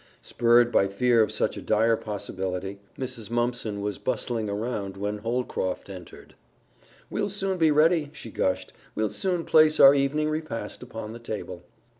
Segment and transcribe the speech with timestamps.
[0.23, 3.29] Spurred by fear of such a dire possibility, Mrs.
[3.29, 6.33] Mumpson was bustling around when Holcroft entered.
[7.11, 11.61] "We'll soon be ready," she gushed, "we'll soon place our evening repast upon the table."